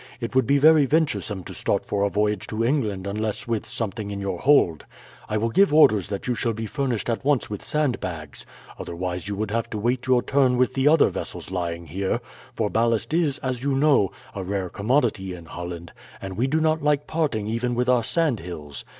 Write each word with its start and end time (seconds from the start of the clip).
It 0.19 0.33
would 0.33 0.47
be 0.47 0.57
very 0.57 0.87
venturesome 0.87 1.43
to 1.43 1.53
start 1.53 1.85
for 1.85 2.01
a 2.01 2.09
voyage 2.09 2.47
to 2.47 2.65
England 2.65 3.05
unless 3.05 3.47
with 3.47 3.67
something 3.67 4.09
in 4.09 4.19
your 4.19 4.39
hold. 4.39 4.83
I 5.29 5.37
will 5.37 5.51
give 5.51 5.71
orders 5.71 6.09
that 6.09 6.25
you 6.27 6.33
shall 6.33 6.53
be 6.53 6.65
furnished 6.65 7.07
at 7.07 7.23
once 7.23 7.51
with 7.51 7.61
sandbags, 7.63 8.43
otherwise 8.79 9.27
you 9.27 9.35
would 9.35 9.51
have 9.51 9.69
to 9.69 9.77
wait 9.77 10.07
your 10.07 10.23
turn 10.23 10.57
with 10.57 10.73
the 10.73 10.87
other 10.87 11.09
vessels 11.11 11.51
lying 11.51 11.85
here; 11.85 12.19
for 12.55 12.67
ballast 12.67 13.13
is, 13.13 13.37
as 13.43 13.61
you 13.61 13.75
know, 13.75 14.11
a 14.33 14.41
rare 14.41 14.69
commodity 14.69 15.35
in 15.35 15.45
Holland, 15.45 15.91
and 16.19 16.35
we 16.35 16.47
do 16.47 16.59
not 16.59 16.81
like 16.81 17.05
parting 17.05 17.45
even 17.45 17.75
with 17.75 17.87
our 17.87 18.03
sand 18.03 18.39
hills. 18.39 18.83